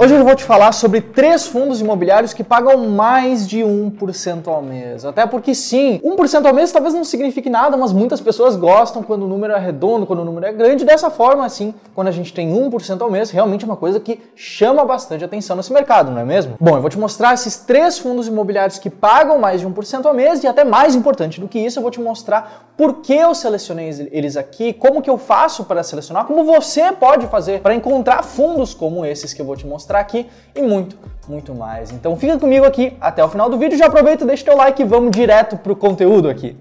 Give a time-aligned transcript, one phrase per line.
[0.00, 4.62] Hoje eu vou te falar sobre três fundos imobiliários que pagam mais de 1% ao
[4.62, 5.04] mês.
[5.04, 9.24] Até porque sim, 1% ao mês talvez não signifique nada, mas muitas pessoas gostam quando
[9.24, 10.84] o número é redondo, quando o número é grande.
[10.84, 14.20] Dessa forma, assim, quando a gente tem 1% ao mês, realmente é uma coisa que
[14.36, 16.54] chama bastante atenção nesse mercado, não é mesmo?
[16.60, 20.14] Bom, eu vou te mostrar esses três fundos imobiliários que pagam mais de 1% ao
[20.14, 23.34] mês e até mais importante do que isso, eu vou te mostrar por que eu
[23.34, 28.22] selecionei eles aqui, como que eu faço para selecionar, como você pode fazer para encontrar
[28.22, 31.90] fundos como esses que eu vou te mostrar mostrar aqui e muito, muito mais.
[31.90, 34.84] Então fica comigo aqui até o final do vídeo, já aproveita, deixa teu like e
[34.84, 36.54] vamos direto pro conteúdo aqui.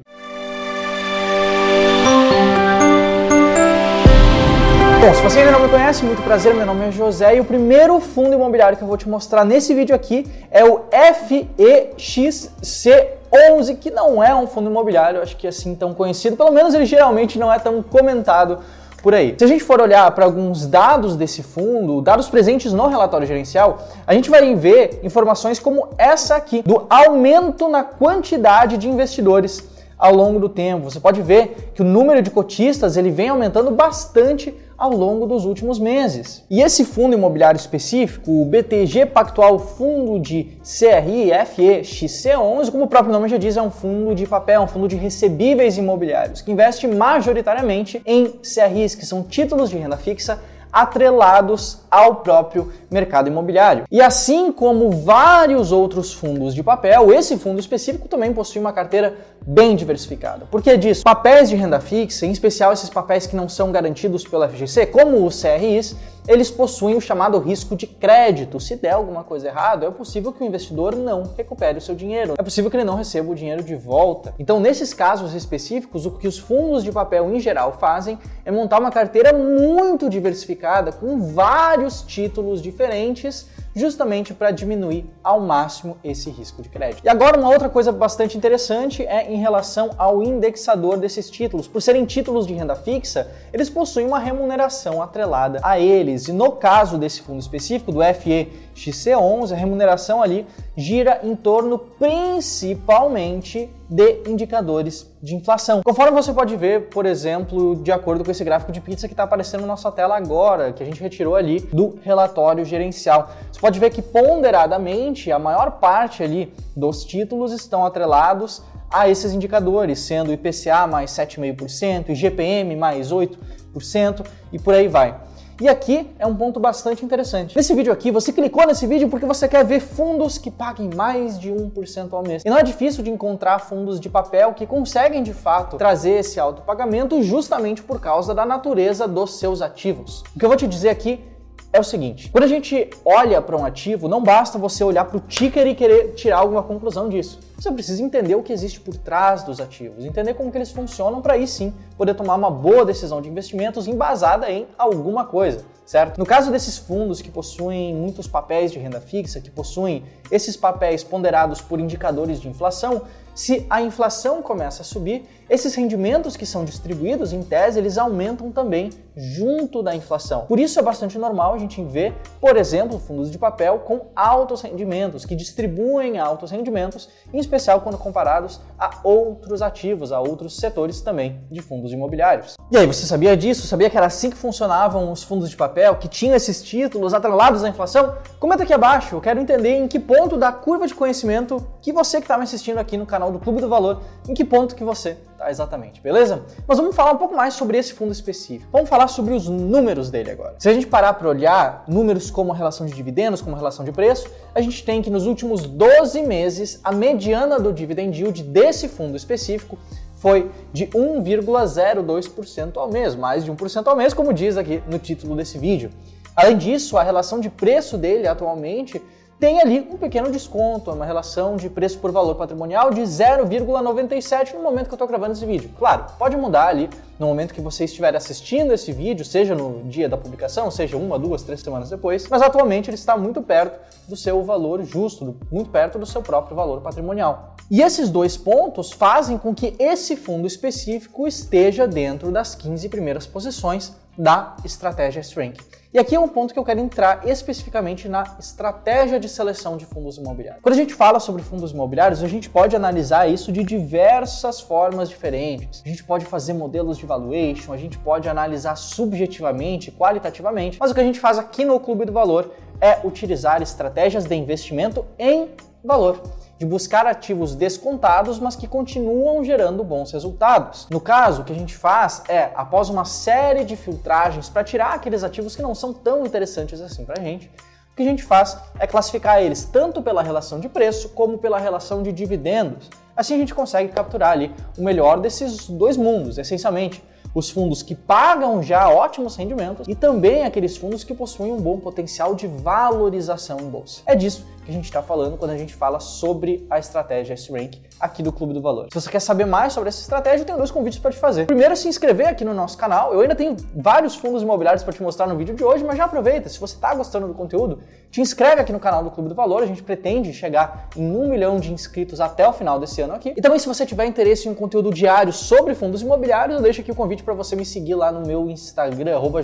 [5.01, 7.45] Bom, se você ainda não me conhece, muito prazer, meu nome é José e o
[7.45, 13.91] primeiro fundo imobiliário que eu vou te mostrar nesse vídeo aqui é o FEXC11, que
[13.91, 17.37] não é um fundo imobiliário, acho que é assim tão conhecido, pelo menos ele geralmente
[17.37, 18.59] não é tão comentado
[19.07, 19.33] por aí.
[19.37, 23.87] Se a gente for olhar para alguns dados desse fundo, dados presentes no relatório gerencial,
[24.05, 29.63] a gente vai ver informações como essa aqui, do aumento na quantidade de investidores
[29.97, 30.83] ao longo do tempo.
[30.83, 35.43] Você pode ver que o número de cotistas ele vem aumentando bastante ao longo dos
[35.43, 36.43] últimos meses.
[36.49, 43.11] E esse fundo imobiliário específico, o BTG Pactual Fundo de CRI FEXC11, como o próprio
[43.11, 46.87] nome já diz, é um fundo de papel, um fundo de recebíveis imobiliários, que investe
[46.87, 50.39] majoritariamente em CRIs, que são títulos de renda fixa
[50.71, 53.85] atrelados ao próprio mercado imobiliário.
[53.91, 59.15] E assim como vários outros fundos de papel, esse fundo específico também possui uma carteira
[59.45, 60.45] bem diversificada.
[60.51, 61.03] Por que disso?
[61.03, 65.25] Papéis de renda fixa, em especial esses papéis que não são garantidos pela FGC, como
[65.25, 65.95] os CRIs,
[66.27, 68.59] eles possuem o chamado risco de crédito.
[68.59, 72.33] Se der alguma coisa errada, é possível que o investidor não recupere o seu dinheiro.
[72.37, 74.33] É possível que ele não receba o dinheiro de volta.
[74.37, 78.79] Então, nesses casos específicos, o que os fundos de papel em geral fazem é montar
[78.79, 83.47] uma carteira muito diversificada com vários títulos diferentes
[83.77, 87.05] justamente para diminuir ao máximo esse risco de crédito.
[87.05, 91.67] E agora uma outra coisa bastante interessante é em relação ao indexador desses títulos.
[91.67, 96.27] Por serem títulos de renda fixa, eles possuem uma remuneração atrelada a eles.
[96.27, 100.45] E no caso desse fundo específico do FEXC11, a remuneração ali
[100.77, 105.81] gira em torno principalmente de indicadores de inflação.
[105.83, 109.23] Conforme você pode ver, por exemplo, de acordo com esse gráfico de pizza que está
[109.23, 113.31] aparecendo na nossa tela agora, que a gente retirou ali do relatório gerencial.
[113.51, 118.61] Você pode ver que ponderadamente a maior parte ali dos títulos estão atrelados
[118.91, 125.26] a esses indicadores, sendo IPCA mais 7,5%, IGPM mais 8% e por aí vai.
[125.59, 127.55] E aqui é um ponto bastante interessante.
[127.55, 131.39] Nesse vídeo aqui, você clicou nesse vídeo porque você quer ver fundos que paguem mais
[131.39, 132.43] de 1% ao mês.
[132.45, 136.39] E não é difícil de encontrar fundos de papel que conseguem de fato trazer esse
[136.39, 140.23] alto pagamento justamente por causa da natureza dos seus ativos.
[140.35, 141.23] O que eu vou te dizer aqui
[141.71, 145.17] é o seguinte: quando a gente olha para um ativo, não basta você olhar para
[145.17, 147.39] o ticker e querer tirar alguma conclusão disso.
[147.57, 151.21] Você precisa entender o que existe por trás dos ativos, entender como que eles funcionam
[151.21, 156.17] para aí sim poder tomar uma boa decisão de investimentos embasada em alguma coisa, certo?
[156.17, 161.03] No caso desses fundos que possuem muitos papéis de renda fixa, que possuem esses papéis
[161.03, 163.01] ponderados por indicadores de inflação,
[163.37, 168.51] se a inflação começa a subir, esses rendimentos que são distribuídos, em tese, eles aumentam
[168.51, 170.45] também junto da inflação.
[170.45, 174.61] Por isso é bastante normal a gente ver, por exemplo, fundos de papel com altos
[174.61, 180.99] rendimentos, que distribuem altos rendimentos, em especial quando comparados a outros ativos, a outros setores
[180.99, 182.55] também de fundos imobiliários.
[182.69, 183.65] E aí, você sabia disso?
[183.67, 187.63] Sabia que era assim que funcionavam os fundos de papel, que tinham esses títulos atrelados
[187.63, 188.15] à inflação?
[188.39, 192.17] Comenta aqui abaixo, eu quero entender em que ponto da curva de conhecimento que você
[192.17, 194.75] que está me assistindo aqui no canal canal do Clube do Valor, em que ponto
[194.75, 196.43] que você está exatamente, beleza?
[196.67, 198.69] Mas vamos falar um pouco mais sobre esse fundo específico.
[198.71, 200.55] Vamos falar sobre os números dele agora.
[200.57, 203.85] Se a gente parar para olhar números como a relação de dividendos, como a relação
[203.85, 208.43] de preço, a gente tem que nos últimos 12 meses, a mediana do dividend yield
[208.43, 209.77] desse fundo específico
[210.15, 215.35] foi de 1,02% ao mês, mais de 1% ao mês, como diz aqui no título
[215.35, 215.91] desse vídeo.
[216.35, 219.01] Além disso, a relação de preço dele atualmente
[219.39, 224.61] tem ali um pequeno desconto, uma relação de preço por valor patrimonial de 0,97 no
[224.61, 225.69] momento que eu estou gravando esse vídeo.
[225.77, 226.89] Claro, pode mudar ali
[227.19, 231.17] no momento que você estiver assistindo esse vídeo, seja no dia da publicação, seja uma,
[231.17, 235.69] duas, três semanas depois, mas atualmente ele está muito perto do seu valor justo, muito
[235.69, 237.55] perto do seu próprio valor patrimonial.
[237.69, 243.25] E esses dois pontos fazem com que esse fundo específico esteja dentro das 15 primeiras
[243.25, 245.77] posições da estratégia Strength.
[245.93, 249.85] E aqui é um ponto que eu quero entrar especificamente na estratégia de seleção de
[249.85, 250.61] fundos imobiliários.
[250.61, 255.09] Quando a gente fala sobre fundos imobiliários, a gente pode analisar isso de diversas formas
[255.09, 255.81] diferentes.
[255.85, 260.93] A gente pode fazer modelos de valuation, a gente pode analisar subjetivamente, qualitativamente, mas o
[260.93, 265.49] que a gente faz aqui no Clube do Valor é utilizar estratégias de investimento em
[265.83, 266.21] valor
[266.57, 270.87] de buscar ativos descontados, mas que continuam gerando bons resultados.
[270.89, 274.93] No caso, o que a gente faz é, após uma série de filtragens para tirar
[274.93, 277.47] aqueles ativos que não são tão interessantes assim para a gente,
[277.91, 281.59] o que a gente faz é classificar eles tanto pela relação de preço como pela
[281.59, 282.89] relação de dividendos.
[283.17, 287.03] Assim a gente consegue capturar ali o melhor desses dois mundos, essencialmente
[287.33, 291.79] os fundos que pagam já ótimos rendimentos e também aqueles fundos que possuem um bom
[291.79, 294.01] potencial de valorização em bolsa.
[294.05, 297.81] É disso que a gente está falando quando a gente fala sobre a estratégia S-Rank
[297.97, 298.87] aqui do Clube do Valor.
[298.91, 301.45] Se você quer saber mais sobre essa estratégia, eu tenho dois convites para te fazer.
[301.45, 303.13] Primeiro, se inscrever aqui no nosso canal.
[303.13, 306.03] Eu ainda tenho vários fundos imobiliários para te mostrar no vídeo de hoje, mas já
[306.03, 306.49] aproveita.
[306.49, 307.79] Se você está gostando do conteúdo,
[308.11, 309.63] te inscreve aqui no canal do Clube do Valor.
[309.63, 313.33] A gente pretende chegar em um milhão de inscritos até o final desse ano aqui.
[313.37, 316.81] E também, se você tiver interesse em um conteúdo diário sobre fundos imobiliários, eu deixo
[316.81, 319.41] aqui o convite para você me seguir lá no meu Instagram, arroba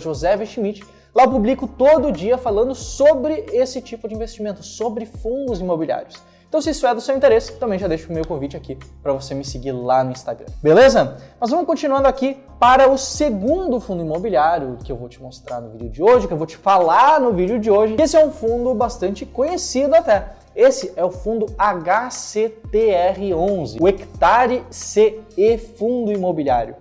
[1.15, 6.15] Lá eu publico todo dia falando sobre esse tipo de investimento, sobre fundos imobiliários.
[6.50, 9.13] Então, se isso é do seu interesse, também já deixo o meu convite aqui para
[9.13, 10.48] você me seguir lá no Instagram.
[10.62, 11.18] Beleza?
[11.39, 15.69] Mas vamos continuando aqui para o segundo fundo imobiliário que eu vou te mostrar no
[15.69, 17.95] vídeo de hoje, que eu vou te falar no vídeo de hoje.
[18.00, 20.30] Esse é um fundo bastante conhecido até.
[20.56, 26.75] Esse é o fundo HCTR11, o Hectare CE Fundo Imobiliário.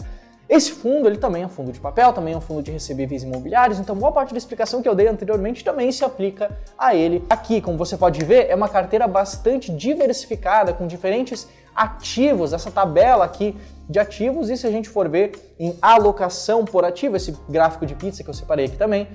[0.52, 3.22] Esse fundo ele também é um fundo de papel, também é um fundo de recebíveis
[3.22, 7.25] imobiliários, então boa parte da explicação que eu dei anteriormente também se aplica a ele.
[7.31, 13.25] Aqui, como você pode ver, é uma carteira bastante diversificada com diferentes ativos, essa tabela
[13.25, 13.56] aqui
[13.88, 17.94] de ativos, e se a gente for ver em alocação por ativo, esse gráfico de
[17.94, 19.08] pizza que eu separei aqui também,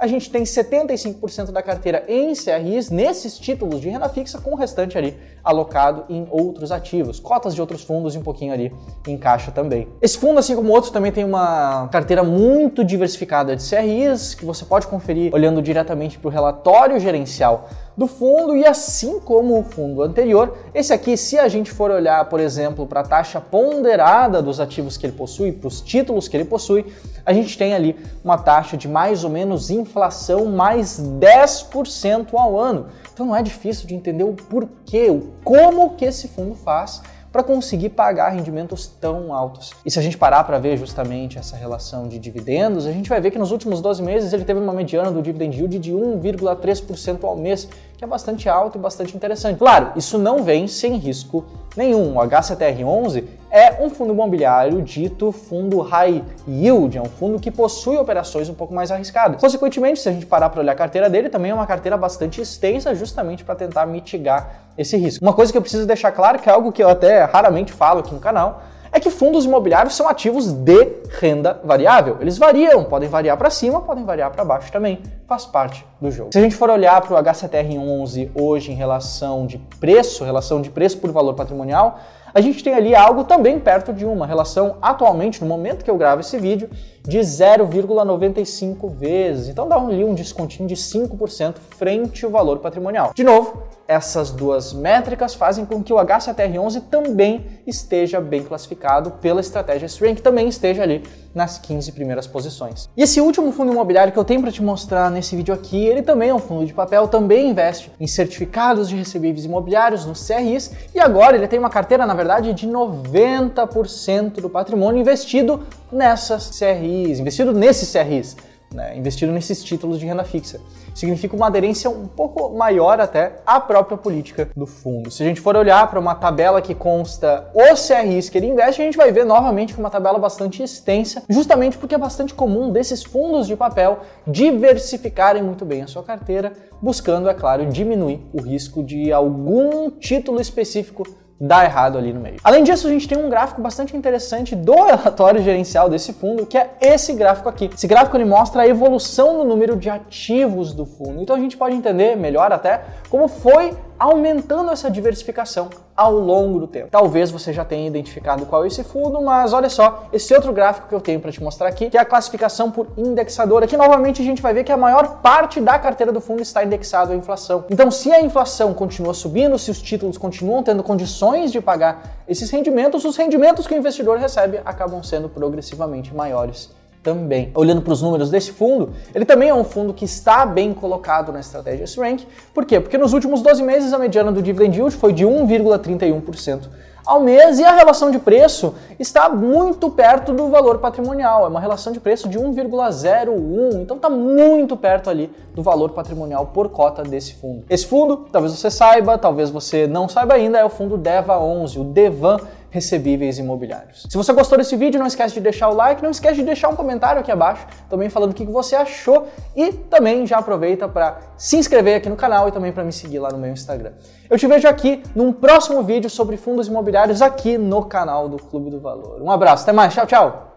[0.00, 4.54] a gente tem 75% da carteira em CRIs nesses títulos de renda fixa, com o
[4.56, 8.72] restante ali alocado em outros ativos, cotas de outros fundos e um pouquinho ali
[9.06, 9.88] em caixa também.
[10.00, 14.64] Esse fundo, assim como outros, também tem uma carteira muito diversificada de CRIs, que você
[14.64, 17.68] pode conferir olhando diretamente para o relatório gerencial
[18.00, 22.24] do fundo e assim como o fundo anterior, esse aqui, se a gente for olhar,
[22.30, 26.34] por exemplo, para a taxa ponderada dos ativos que ele possui, para os títulos que
[26.34, 26.86] ele possui,
[27.26, 27.94] a gente tem ali
[28.24, 32.86] uma taxa de mais ou menos inflação mais 10% ao ano.
[33.12, 37.02] Então não é difícil de entender o porquê, o como que esse fundo faz
[37.32, 39.72] para conseguir pagar rendimentos tão altos.
[39.84, 43.20] E se a gente parar para ver justamente essa relação de dividendos, a gente vai
[43.20, 47.24] ver que nos últimos 12 meses ele teve uma mediana do dividend yield de 1,3%
[47.24, 49.58] ao mês, que é bastante alto e bastante interessante.
[49.58, 51.44] Claro, isso não vem sem risco
[51.76, 52.16] nenhum.
[52.16, 57.96] O HCTR11 é um fundo imobiliário dito fundo high yield, é um fundo que possui
[57.96, 59.40] operações um pouco mais arriscadas.
[59.40, 62.40] Consequentemente, se a gente parar para olhar a carteira dele, também é uma carteira bastante
[62.40, 65.24] extensa, justamente para tentar mitigar esse risco.
[65.24, 68.00] Uma coisa que eu preciso deixar claro, que é algo que eu até raramente falo
[68.00, 70.88] aqui no canal, é que fundos imobiliários são ativos de
[71.20, 72.16] renda variável.
[72.20, 76.30] Eles variam, podem variar para cima, podem variar para baixo também, faz parte do jogo.
[76.32, 80.70] Se a gente for olhar para o HCTR11 hoje em relação de preço, relação de
[80.70, 81.98] preço por valor patrimonial,
[82.32, 85.96] a gente tem ali algo também perto de uma relação atualmente, no momento que eu
[85.96, 86.70] gravo esse vídeo,
[87.02, 89.48] de 0,95 vezes.
[89.48, 93.12] Então dá ali um descontinho de 5% frente ao valor patrimonial.
[93.14, 99.40] De novo, essas duas métricas fazem com que o HCTR11 também esteja bem classificado pela
[99.40, 101.02] estratégia que também esteja ali
[101.34, 102.88] nas 15 primeiras posições.
[102.96, 106.02] E esse último fundo imobiliário que eu tenho para te mostrar nesse vídeo aqui, ele
[106.02, 110.70] também é um fundo de papel, também investe em certificados de recebíveis imobiliários, nos CRIs,
[110.94, 117.18] e agora ele tem uma carteira, na verdade, de 90% do patrimônio investido nessas CRIs,
[117.18, 118.36] investido nesses CRIs
[118.72, 120.60] né, investido nesses títulos de renda fixa.
[120.94, 125.10] Significa uma aderência um pouco maior até à própria política do fundo.
[125.10, 128.80] Se a gente for olhar para uma tabela que consta os CRIs que ele investe,
[128.80, 132.70] a gente vai ver novamente que uma tabela bastante extensa, justamente porque é bastante comum
[132.70, 138.40] desses fundos de papel diversificarem muito bem a sua carteira, buscando, é claro, diminuir o
[138.40, 141.04] risco de algum título específico
[141.40, 142.36] dá errado ali no meio.
[142.44, 146.58] Além disso, a gente tem um gráfico bastante interessante do relatório gerencial desse fundo, que
[146.58, 147.70] é esse gráfico aqui.
[147.74, 151.22] Esse gráfico ele mostra a evolução no número de ativos do fundo.
[151.22, 156.66] Então a gente pode entender melhor até como foi aumentando essa diversificação ao longo do
[156.66, 156.88] tempo.
[156.90, 160.88] Talvez você já tenha identificado qual é esse fundo, mas olha só, esse outro gráfico
[160.88, 163.62] que eu tenho para te mostrar aqui, que é a classificação por indexador.
[163.62, 166.64] Aqui novamente a gente vai ver que a maior parte da carteira do fundo está
[166.64, 167.66] indexado à inflação.
[167.68, 172.50] Então, se a inflação continua subindo, se os títulos continuam tendo condições de pagar esses
[172.50, 177.50] rendimentos, os rendimentos que o investidor recebe acabam sendo progressivamente maiores também.
[177.54, 181.32] Olhando para os números desse fundo, ele também é um fundo que está bem colocado
[181.32, 182.24] na estratégia S-Rank.
[182.52, 182.80] Por quê?
[182.80, 186.68] Porque nos últimos 12 meses a mediana do dividend yield foi de 1,31%
[187.10, 191.44] ao mês e a relação de preço está muito perto do valor patrimonial.
[191.44, 196.46] É uma relação de preço de 1,01, então está muito perto ali do valor patrimonial
[196.46, 197.64] por cota desse fundo.
[197.68, 201.78] Esse fundo, talvez você saiba, talvez você não saiba ainda, é o fundo DEVA 11,
[201.78, 202.38] o DEVAN
[202.70, 204.06] recebíveis imobiliários.
[204.08, 206.68] Se você gostou desse vídeo, não esquece de deixar o like, não esquece de deixar
[206.68, 211.18] um comentário aqui abaixo, também falando o que você achou e também já aproveita para
[211.36, 213.92] se inscrever aqui no canal e também para me seguir lá no meu Instagram.
[214.28, 218.70] Eu te vejo aqui num próximo vídeo sobre fundos imobiliários aqui no canal do Clube
[218.70, 219.20] do Valor.
[219.20, 220.49] Um abraço, até mais, tchau, tchau!